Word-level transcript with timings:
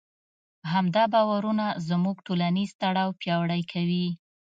همدا 0.73 1.03
باورونه 1.13 1.65
زموږ 1.89 2.15
ټولنیز 2.27 2.69
تړاو 2.81 3.17
پیاوړی 3.21 3.61
کوي. 3.71 4.07